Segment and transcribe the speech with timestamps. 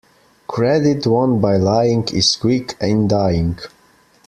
[0.47, 3.59] Credit won by lying is quick in dying.